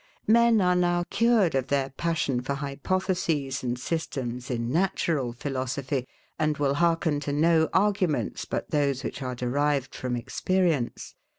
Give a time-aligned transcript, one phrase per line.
[0.25, 6.07] Men are now cured of their passion for hypotheses and systems in natural philosophy,
[6.39, 11.13] and will hearken to no arguments but those which are derived from experience.